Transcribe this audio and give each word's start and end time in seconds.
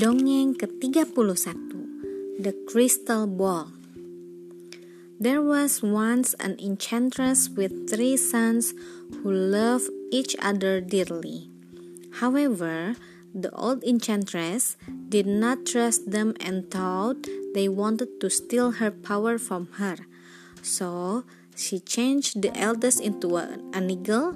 Dongeng 0.00 0.56
ke-31 0.56 2.40
The 2.40 2.56
Crystal 2.64 3.28
Ball 3.28 3.68
There 5.20 5.44
was 5.44 5.84
once 5.84 6.32
an 6.40 6.56
enchantress 6.56 7.52
with 7.52 7.84
three 7.84 8.16
sons 8.16 8.72
who 9.20 9.28
loved 9.28 9.92
each 10.08 10.32
other 10.40 10.80
dearly. 10.80 11.52
However, 12.24 12.96
the 13.36 13.52
old 13.52 13.84
enchantress 13.84 14.80
did 14.88 15.28
not 15.28 15.68
trust 15.68 16.08
them 16.08 16.32
and 16.40 16.72
thought 16.72 17.28
they 17.52 17.68
wanted 17.68 18.24
to 18.24 18.32
steal 18.32 18.80
her 18.80 18.88
power 18.88 19.36
from 19.36 19.68
her. 19.76 20.08
So 20.64 21.28
she 21.52 21.76
changed 21.76 22.40
the 22.40 22.56
eldest 22.56 23.04
into 23.04 23.36
an 23.36 23.92
eagle, 23.92 24.32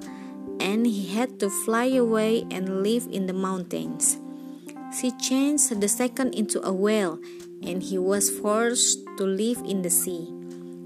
and 0.61 0.85
he 0.85 1.09
had 1.09 1.41
to 1.41 1.49
fly 1.49 1.89
away 1.89 2.45
and 2.53 2.85
live 2.85 3.09
in 3.09 3.25
the 3.25 3.33
mountains. 3.33 4.21
She 4.93 5.11
changed 5.17 5.81
the 5.81 5.87
second 5.87 6.35
into 6.35 6.61
a 6.65 6.71
whale, 6.71 7.19
and 7.63 7.81
he 7.81 7.97
was 7.97 8.29
forced 8.29 8.99
to 9.17 9.23
live 9.23 9.61
in 9.65 9.81
the 9.81 9.89
sea. 9.89 10.29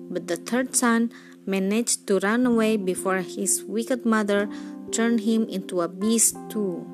But 0.09 0.27
the 0.27 0.37
third 0.37 0.75
son 0.75 1.11
managed 1.45 2.07
to 2.07 2.19
run 2.19 2.45
away 2.45 2.77
before 2.77 3.21
his 3.21 3.63
wicked 3.63 4.05
mother 4.05 4.49
turned 4.91 5.21
him 5.21 5.49
into 5.49 5.81
a 5.81 5.87
beast 5.87 6.37
too. 6.49 6.85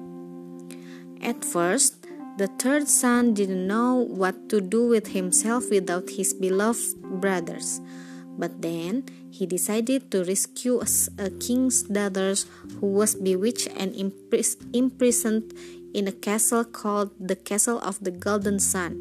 At 1.22 1.44
first, 1.44 2.06
the 2.38 2.48
third 2.60 2.88
son 2.88 3.34
didn't 3.34 3.68
know 3.68 3.96
what 3.96 4.50
to 4.50 4.60
do 4.60 4.88
with 4.88 5.16
himself 5.16 5.70
without 5.72 6.10
his 6.10 6.34
beloved 6.34 7.00
brothers. 7.22 7.80
But 8.38 8.62
then 8.62 9.08
he 9.32 9.46
decided 9.46 10.12
to 10.12 10.24
rescue 10.24 10.84
a 11.18 11.30
king's 11.40 11.84
daughter 11.84 12.36
who 12.80 12.88
was 12.88 13.16
bewitched 13.16 13.72
and 13.78 13.96
imprisoned 13.96 15.54
in 15.96 16.10
a 16.10 16.12
castle 16.12 16.66
called 16.66 17.10
the 17.18 17.38
Castle 17.38 17.80
of 17.80 18.04
the 18.04 18.12
Golden 18.12 18.60
Sun. 18.60 19.00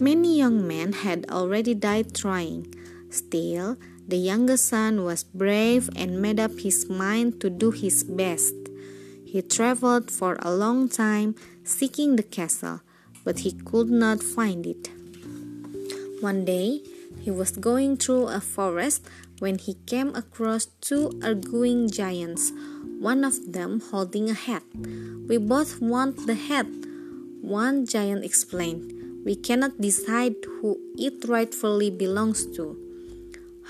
Many 0.00 0.36
young 0.36 0.66
men 0.66 0.92
had 0.92 1.24
already 1.30 1.72
died 1.72 2.16
trying. 2.16 2.74
Still, 3.10 3.78
the 4.08 4.16
youngest 4.16 4.66
son 4.66 5.04
was 5.04 5.22
brave 5.22 5.88
and 5.94 6.20
made 6.20 6.40
up 6.40 6.58
his 6.58 6.90
mind 6.90 7.40
to 7.42 7.48
do 7.48 7.70
his 7.70 8.02
best. 8.02 8.54
He 9.24 9.40
traveled 9.40 10.10
for 10.10 10.36
a 10.42 10.52
long 10.52 10.88
time 10.88 11.36
seeking 11.62 12.16
the 12.16 12.24
castle, 12.24 12.80
but 13.24 13.38
he 13.46 13.52
could 13.52 13.88
not 13.88 14.20
find 14.20 14.66
it. 14.66 14.90
One 16.20 16.44
day, 16.44 16.82
he 17.20 17.30
was 17.30 17.52
going 17.52 17.96
through 17.96 18.28
a 18.28 18.40
forest 18.40 19.04
when 19.38 19.58
he 19.58 19.74
came 19.86 20.14
across 20.14 20.66
two 20.80 21.10
arguing 21.22 21.90
giants 21.90 22.52
one 23.02 23.26
of 23.26 23.34
them 23.50 23.82
holding 23.90 24.30
a 24.30 24.38
hat. 24.38 24.62
We 25.26 25.36
both 25.36 25.82
want 25.82 26.22
the 26.30 26.38
hat, 26.38 26.70
one 27.42 27.84
giant 27.84 28.24
explained. 28.24 28.94
We 29.26 29.34
cannot 29.34 29.80
decide 29.82 30.38
who 30.46 30.78
it 30.94 31.26
rightfully 31.26 31.90
belongs 31.90 32.46
to. 32.54 32.78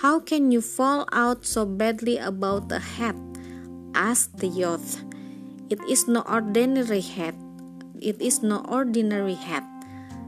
How 0.05 0.21
can 0.21 0.53
you 0.53 0.61
fall 0.61 1.09
out 1.13 1.47
so 1.47 1.65
badly 1.65 2.19
about 2.19 2.71
a 2.71 2.79
hat? 2.79 3.17
asked 3.95 4.37
the 4.37 4.49
youth. 4.49 5.01
It 5.71 5.81
is 5.89 6.07
no 6.07 6.21
ordinary 6.29 7.01
hat. 7.01 7.35
It 8.01 8.21
is 8.21 8.43
no 8.43 8.61
ordinary 8.69 9.41
hat, 9.41 9.65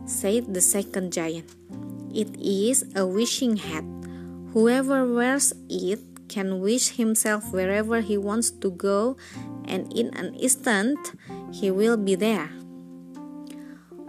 said 0.07 0.55
the 0.55 0.65
second 0.65 1.13
giant. 1.13 1.53
It 2.15 2.31
is 2.39 2.87
a 2.95 3.03
wishing 3.03 3.59
hat. 3.59 3.83
Whoever 4.55 5.03
wears 5.03 5.53
it 5.69 5.99
can 6.31 6.61
wish 6.63 6.95
himself 6.95 7.51
wherever 7.51 8.01
he 8.01 8.17
wants 8.17 8.55
to 8.63 8.71
go, 8.71 9.19
and 9.67 9.91
in 9.91 10.15
an 10.15 10.35
instant 10.39 11.19
he 11.51 11.75
will 11.75 11.97
be 11.97 12.15
there. 12.15 12.55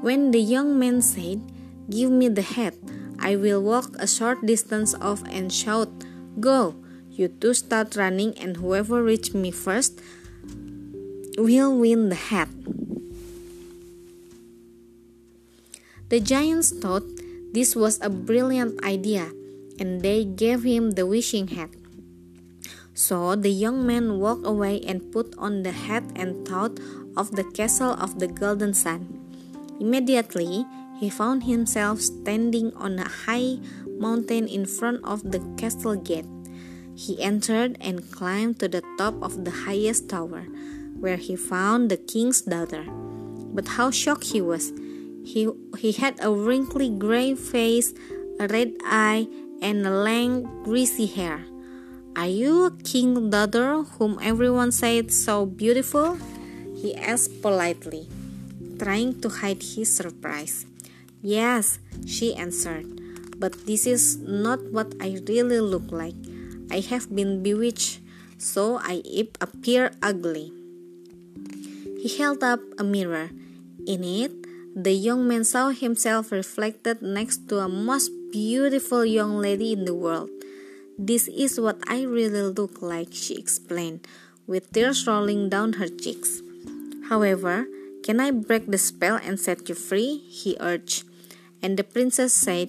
When 0.05 0.29
the 0.29 0.39
young 0.39 0.77
man 0.77 1.01
said, 1.01 1.41
Give 1.89 2.11
me 2.11 2.29
the 2.29 2.45
hat, 2.45 2.77
I 3.17 3.37
will 3.37 3.61
walk 3.65 3.97
a 3.97 4.05
short 4.05 4.45
distance 4.45 4.93
off 5.01 5.25
and 5.25 5.51
shout, 5.51 5.89
Go! 6.39 6.75
You 7.09 7.29
two 7.29 7.55
start 7.55 7.95
running, 7.95 8.37
and 8.37 8.57
whoever 8.57 9.01
reaches 9.01 9.33
me 9.33 9.49
first 9.49 9.97
will 11.37 11.73
win 11.73 12.09
the 12.09 12.21
hat. 12.29 12.49
The 16.09 16.19
giants 16.19 16.69
thought 16.69 17.07
this 17.55 17.71
was 17.71 17.97
a 18.03 18.11
brilliant 18.11 18.75
idea, 18.83 19.31
and 19.79 20.03
they 20.03 20.27
gave 20.27 20.67
him 20.67 20.91
the 20.99 21.07
wishing 21.07 21.47
hat. 21.55 21.71
So 22.93 23.35
the 23.35 23.49
young 23.49 23.87
man 23.87 24.19
walked 24.19 24.45
away 24.45 24.83
and 24.83 25.11
put 25.11 25.31
on 25.39 25.63
the 25.63 25.71
hat 25.71 26.03
and 26.19 26.45
thought 26.45 26.75
of 27.15 27.31
the 27.31 27.47
castle 27.55 27.95
of 27.95 28.19
the 28.19 28.27
golden 28.27 28.75
sun. 28.75 29.07
Immediately, 29.79 30.67
he 30.99 31.09
found 31.09 31.43
himself 31.43 32.03
standing 32.03 32.75
on 32.75 32.99
a 32.99 33.07
high 33.07 33.59
mountain 33.87 34.47
in 34.47 34.65
front 34.65 34.99
of 35.03 35.31
the 35.31 35.39
castle 35.55 35.95
gate. 35.95 36.27
He 36.95 37.21
entered 37.23 37.77
and 37.79 38.11
climbed 38.11 38.59
to 38.59 38.67
the 38.67 38.83
top 38.97 39.15
of 39.23 39.43
the 39.43 39.63
highest 39.63 40.09
tower, 40.09 40.43
where 40.99 41.17
he 41.17 41.35
found 41.35 41.87
the 41.91 41.97
king's 41.97 42.41
daughter. 42.41 42.83
But 43.55 43.79
how 43.79 43.91
shocked 43.91 44.35
he 44.35 44.41
was! 44.41 44.71
He, 45.25 45.49
he 45.81 45.91
had 45.91 46.21
a 46.21 46.29
wrinkly 46.29 46.89
gray 46.93 47.33
face, 47.33 47.93
a 48.39 48.47
red 48.47 48.77
eye, 48.85 49.27
and 49.61 49.85
a 49.85 49.89
lank, 49.89 50.45
greasy 50.63 51.07
hair. 51.07 51.41
Are 52.15 52.29
you 52.29 52.65
a 52.65 52.71
king 52.71 53.29
daughter 53.29 53.83
whom 53.97 54.19
everyone 54.21 54.71
said 54.71 55.11
so 55.11 55.45
beautiful? 55.45 56.17
He 56.77 56.95
asked 56.95 57.41
politely, 57.41 58.07
trying 58.77 59.19
to 59.21 59.29
hide 59.29 59.63
his 59.63 59.89
surprise. 59.89 60.65
Yes, 61.21 61.79
she 62.05 62.35
answered, 62.35 62.85
but 63.39 63.65
this 63.65 63.87
is 63.87 64.17
not 64.21 64.61
what 64.71 64.93
I 65.01 65.19
really 65.27 65.59
look 65.59 65.91
like. 65.91 66.15
I 66.69 66.79
have 66.85 67.09
been 67.09 67.41
bewitched, 67.41 67.99
so 68.37 68.77
I 68.77 69.01
appear 69.41 69.91
ugly. 70.01 70.53
He 71.97 72.15
held 72.15 72.43
up 72.43 72.61
a 72.77 72.83
mirror. 72.83 73.31
In 73.85 74.03
it, 74.03 74.33
the 74.75 74.91
young 74.91 75.25
man 75.25 75.47
saw 75.47 75.69
himself 75.69 76.33
reflected 76.35 77.01
next 77.01 77.47
to 77.47 77.63
a 77.63 77.69
most 77.69 78.11
beautiful 78.33 79.05
young 79.05 79.39
lady 79.39 79.71
in 79.71 79.85
the 79.85 79.95
world. 79.95 80.29
This 80.99 81.29
is 81.29 81.57
what 81.57 81.79
I 81.87 82.03
really 82.03 82.43
look 82.43 82.81
like, 82.81 83.15
she 83.15 83.39
explained, 83.39 84.05
with 84.45 84.67
tears 84.73 85.07
rolling 85.07 85.47
down 85.47 85.79
her 85.79 85.87
cheeks. 85.87 86.41
However, 87.07 87.67
can 88.03 88.19
I 88.19 88.31
break 88.31 88.67
the 88.67 88.77
spell 88.77 89.15
and 89.15 89.39
set 89.39 89.69
you 89.69 89.75
free? 89.75 90.17
he 90.27 90.57
urged. 90.59 91.07
And 91.63 91.79
the 91.79 91.87
princess 91.87 92.33
said, 92.33 92.67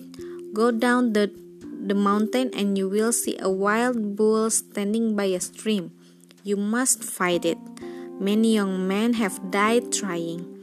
Go 0.55 0.71
down 0.71 1.13
the, 1.13 1.35
the 1.61 1.95
mountain 1.95 2.55
and 2.55 2.79
you 2.79 2.89
will 2.89 3.13
see 3.13 3.37
a 3.41 3.51
wild 3.51 4.15
bull 4.15 4.49
standing 4.51 5.17
by 5.17 5.35
a 5.35 5.41
stream. 5.41 5.91
You 6.45 6.57
must 6.57 7.03
fight 7.03 7.45
it. 7.45 7.59
Many 8.21 8.55
young 8.55 8.87
men 8.87 9.15
have 9.15 9.51
died 9.51 9.93
trying. 9.93 10.56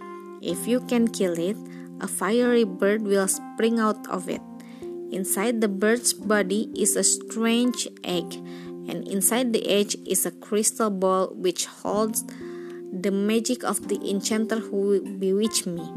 If 0.43 0.67
you 0.67 0.81
can 0.81 1.07
kill 1.07 1.39
it, 1.39 1.55
a 2.01 2.07
fiery 2.07 2.65
bird 2.65 3.07
will 3.07 3.29
spring 3.29 3.79
out 3.79 4.03
of 4.11 4.27
it. 4.27 4.41
Inside 5.09 5.61
the 5.61 5.69
bird's 5.71 6.11
body 6.11 6.67
is 6.75 6.97
a 6.97 7.03
strange 7.03 7.87
egg, 8.03 8.27
and 8.91 9.07
inside 9.07 9.53
the 9.53 9.63
egg 9.69 9.95
is 10.05 10.25
a 10.25 10.35
crystal 10.35 10.89
ball 10.89 11.31
which 11.31 11.65
holds 11.65 12.25
the 12.91 13.11
magic 13.11 13.63
of 13.63 13.87
the 13.87 13.95
enchanter 14.03 14.59
who 14.59 14.99
bewitched 15.17 15.65
me. 15.65 15.87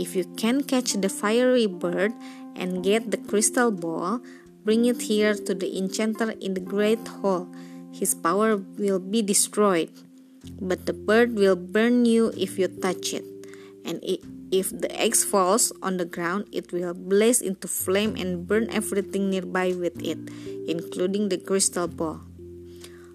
If 0.00 0.16
you 0.16 0.24
can 0.38 0.62
catch 0.62 0.94
the 0.94 1.10
fiery 1.10 1.66
bird 1.66 2.14
and 2.56 2.82
get 2.82 3.10
the 3.10 3.18
crystal 3.18 3.70
ball, 3.70 4.22
bring 4.64 4.86
it 4.86 5.02
here 5.02 5.34
to 5.34 5.54
the 5.54 5.76
enchanter 5.76 6.30
in 6.40 6.54
the 6.54 6.64
great 6.64 7.06
hall. 7.20 7.52
His 7.92 8.14
power 8.14 8.56
will 8.56 8.98
be 8.98 9.20
destroyed, 9.20 9.90
but 10.60 10.86
the 10.86 10.94
bird 10.94 11.34
will 11.34 11.56
burn 11.56 12.06
you 12.06 12.32
if 12.36 12.58
you 12.58 12.68
touch 12.68 13.12
it, 13.12 13.24
and 13.88 14.04
it 14.04 14.20
if 14.50 14.72
the 14.72 14.88
egg 14.96 15.14
falls 15.16 15.72
on 15.82 15.98
the 15.98 16.08
ground, 16.08 16.48
it 16.52 16.72
will 16.72 16.94
blaze 16.94 17.42
into 17.42 17.68
flame 17.68 18.16
and 18.16 18.46
burn 18.48 18.68
everything 18.70 19.28
nearby 19.28 19.72
with 19.72 20.00
it, 20.00 20.18
including 20.66 21.28
the 21.28 21.36
crystal 21.36 21.86
ball. 21.86 22.20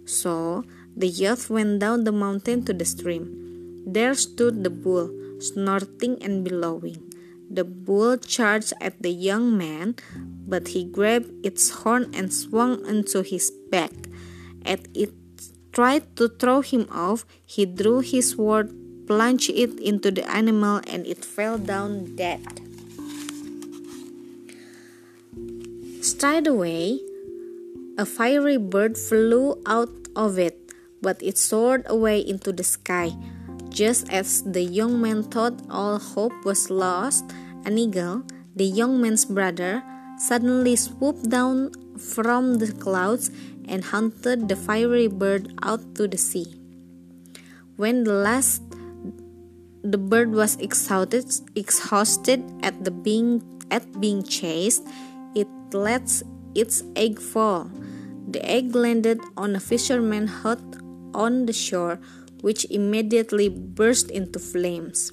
So 0.06 0.64
the 0.96 1.08
youth 1.08 1.50
went 1.50 1.80
down 1.80 2.04
the 2.04 2.12
mountain 2.12 2.66
to 2.66 2.74
the 2.74 2.86
stream. 2.86 3.34
There 3.86 4.14
stood 4.14 4.64
the 4.64 4.70
bull, 4.70 5.10
snorting 5.40 6.22
and 6.22 6.46
bellowing. 6.46 7.02
The 7.50 7.64
bull 7.64 8.18
charged 8.18 8.74
at 8.80 9.02
the 9.02 9.12
young 9.12 9.58
man, 9.58 9.96
but 10.48 10.70
he 10.70 10.86
grabbed 10.86 11.34
its 11.46 11.70
horn 11.81 12.14
and 12.14 12.34
swung 12.34 12.86
onto 12.86 13.24
his 13.24 13.50
back. 13.70 13.92
As 14.66 14.80
it 14.94 15.14
tried 15.72 16.16
to 16.18 16.30
throw 16.30 16.62
him 16.62 16.88
off, 16.92 17.25
he 17.46 17.66
drew 17.66 18.00
his 18.00 18.31
sword 18.31 18.70
plunged 19.13 19.54
it 19.54 19.77
into 19.77 20.10
the 20.10 20.25
animal 20.25 20.81
and 20.89 21.06
it 21.06 21.21
fell 21.21 21.62
down 21.62 22.18
dead. 22.18 22.42
Straight 26.01 26.50
away, 26.50 26.98
a 27.95 28.10
fiery 28.10 28.57
bird 28.57 28.98
flew 28.98 29.62
out 29.69 29.94
of 30.15 30.42
it, 30.42 30.57
but 31.06 31.21
it 31.21 31.38
soared 31.38 31.86
away 31.86 32.25
into 32.25 32.50
the 32.50 32.65
sky, 32.65 33.13
Just 33.69 34.06
as 34.13 34.45
the 34.45 34.62
young 34.62 35.01
man 35.01 35.25
thought 35.25 35.57
all 35.69 35.98
hope 35.98 36.33
was 36.45 36.69
lost, 36.69 37.25
an 37.65 37.77
eagle, 37.77 38.21
the 38.54 38.65
young 38.65 39.01
man's 39.01 39.25
brother, 39.25 39.81
suddenly 40.18 40.75
swooped 40.75 41.30
down 41.30 41.74
from 41.98 42.62
the 42.62 42.69
clouds 42.69 43.30
and 43.65 43.81
hunted 43.94 44.45
the 44.45 44.56
fiery 44.57 45.10
bird 45.10 45.54
out 45.65 45.81
to 45.98 46.06
the 46.06 46.21
sea. 46.21 46.54
When 47.77 48.06
the 48.06 48.13
last 48.13 48.62
the 49.84 49.98
bird 49.98 50.32
was 50.32 50.56
exhausted, 50.58 51.28
exhausted 51.56 52.42
at 52.64 52.84
the 52.84 52.92
being 52.92 53.44
at 53.70 53.84
being 54.00 54.24
chased, 54.24 54.88
it 55.36 55.48
lets 55.74 56.24
its 56.56 56.84
egg 56.96 57.20
fall. 57.20 57.70
The 58.30 58.44
egg 58.46 58.76
landed 58.76 59.20
on 59.36 59.56
a 59.56 59.60
fisherman's 59.60 60.32
hut 60.42 60.62
on 61.14 61.46
the 61.46 61.54
shore, 61.54 62.00
which 62.42 62.66
immediately 62.70 63.50
burst 63.50 64.10
into 64.10 64.40
flames. 64.40 65.12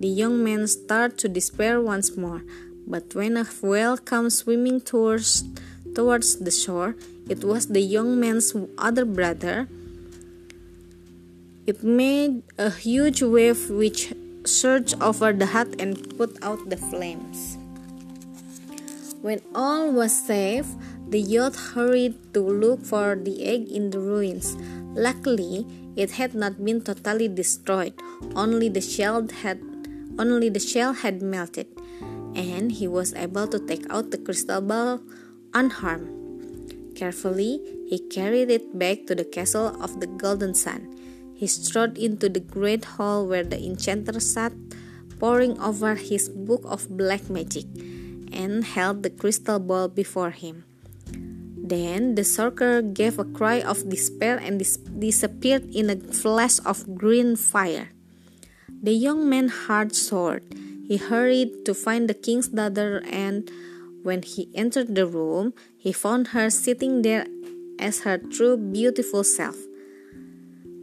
The 0.00 0.08
young 0.08 0.42
man 0.42 0.66
started 0.66 1.18
to 1.18 1.28
despair 1.28 1.80
once 1.80 2.16
more, 2.16 2.42
but 2.86 3.14
when 3.14 3.36
a 3.36 3.44
whale 3.62 3.96
came 3.96 4.30
swimming 4.30 4.80
towards, 4.80 5.44
towards 5.94 6.36
the 6.40 6.50
shore, 6.50 6.96
it 7.28 7.44
was 7.44 7.68
the 7.68 7.80
young 7.80 8.18
man's 8.18 8.56
other 8.78 9.04
brother. 9.04 9.68
It 11.70 11.86
made 11.86 12.42
a 12.58 12.66
huge 12.66 13.22
wave 13.22 13.70
which 13.70 14.10
surged 14.42 14.98
over 14.98 15.30
the 15.30 15.54
hut 15.54 15.78
and 15.78 15.94
put 16.18 16.34
out 16.42 16.58
the 16.66 16.74
flames. 16.74 17.62
When 19.22 19.38
all 19.54 19.94
was 19.94 20.10
safe, 20.10 20.66
the 21.06 21.22
youth 21.22 21.54
hurried 21.54 22.34
to 22.34 22.42
look 22.42 22.82
for 22.82 23.14
the 23.14 23.46
egg 23.46 23.70
in 23.70 23.94
the 23.94 24.02
ruins. 24.02 24.58
Luckily, 24.98 25.62
it 25.94 26.18
had 26.18 26.34
not 26.34 26.58
been 26.58 26.82
totally 26.82 27.30
destroyed. 27.30 27.94
Only 28.34 28.66
the 28.66 28.82
shell 28.82 29.22
had 29.30 29.62
only 30.18 30.50
the 30.50 30.58
shell 30.58 30.90
had 30.90 31.22
melted, 31.22 31.70
and 32.34 32.74
he 32.74 32.90
was 32.90 33.14
able 33.14 33.46
to 33.46 33.62
take 33.62 33.86
out 33.94 34.10
the 34.10 34.18
crystal 34.18 34.58
ball 34.58 35.06
unharmed. 35.54 36.10
Carefully, 36.98 37.62
he 37.86 38.02
carried 38.10 38.50
it 38.50 38.74
back 38.74 39.06
to 39.06 39.14
the 39.14 39.24
castle 39.24 39.70
of 39.78 40.02
the 40.02 40.10
Golden 40.18 40.50
Sun. 40.50 40.89
He 41.40 41.46
strode 41.46 41.96
into 41.96 42.28
the 42.28 42.44
great 42.44 42.84
hall 42.84 43.24
where 43.24 43.48
the 43.48 43.56
enchanter 43.56 44.20
sat, 44.20 44.52
poring 45.16 45.56
over 45.56 45.94
his 45.96 46.28
book 46.28 46.60
of 46.68 46.84
black 46.92 47.32
magic 47.32 47.64
and 48.28 48.60
held 48.60 49.00
the 49.02 49.08
crystal 49.08 49.58
ball 49.58 49.88
before 49.88 50.36
him. 50.36 50.68
Then 51.56 52.14
the 52.14 52.24
sorcerer 52.24 52.82
gave 52.82 53.18
a 53.18 53.24
cry 53.24 53.64
of 53.64 53.88
despair 53.88 54.36
and 54.36 54.60
dis 54.60 54.76
disappeared 54.76 55.64
in 55.72 55.88
a 55.88 55.96
flash 56.12 56.60
of 56.68 56.84
green 56.92 57.40
fire. 57.40 57.88
The 58.68 58.92
young 58.92 59.24
man's 59.24 59.64
heart 59.64 59.96
soared. 59.96 60.44
He 60.84 61.00
hurried 61.00 61.64
to 61.64 61.72
find 61.72 62.04
the 62.04 62.18
king's 62.18 62.52
daughter, 62.52 63.00
and 63.08 63.48
when 64.04 64.20
he 64.28 64.52
entered 64.52 64.92
the 64.92 65.08
room, 65.08 65.56
he 65.80 65.96
found 65.96 66.36
her 66.36 66.52
sitting 66.52 67.00
there 67.00 67.24
as 67.78 68.04
her 68.04 68.18
true 68.18 68.60
beautiful 68.60 69.24
self. 69.24 69.56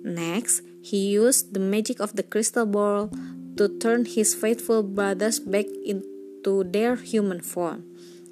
Next, 0.08 0.64
he 0.80 1.12
used 1.12 1.52
the 1.52 1.60
magic 1.60 2.00
of 2.00 2.16
the 2.16 2.24
crystal 2.24 2.64
ball 2.64 3.12
to 3.60 3.68
turn 3.68 4.08
his 4.08 4.32
faithful 4.32 4.82
brothers 4.88 5.44
back 5.44 5.68
into 5.84 6.08
to 6.48 6.64
their 6.64 6.96
human 6.96 7.44
form. 7.44 7.84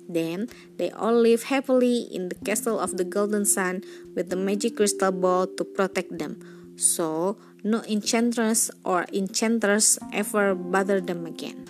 Then 0.07 0.47
they 0.79 0.87
all 0.95 1.19
live 1.19 1.51
happily 1.51 2.07
in 2.07 2.31
the 2.31 2.39
castle 2.47 2.79
of 2.79 2.95
the 2.95 3.03
Golden 3.03 3.43
Sun 3.43 3.83
with 4.15 4.31
the 4.31 4.39
magic 4.39 4.79
crystal 4.79 5.11
ball 5.11 5.51
to 5.59 5.67
protect 5.67 6.15
them. 6.15 6.39
So, 6.79 7.35
no 7.59 7.83
enchantress 7.83 8.71
or 8.87 9.03
enchanters 9.11 9.99
ever 10.15 10.55
bother 10.55 11.03
them 11.03 11.27
again. 11.27 11.67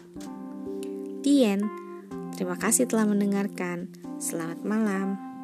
The 1.25 1.49
end. 1.49 1.65
Terima 2.37 2.59
kasih 2.61 2.85
telah 2.85 3.09
mendengarkan. 3.09 3.89
Selamat 4.21 4.61
malam. 4.61 5.34